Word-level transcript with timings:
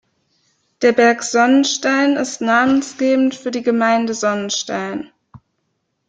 Der 0.81 0.93
Berg 0.93 1.21
Sonnenstein 1.21 2.15
ist 2.15 2.41
namensgebend 2.41 3.35
für 3.35 3.51
die 3.51 3.61
Gemeinde 3.61 4.15
Sonnenstein. 4.15 5.11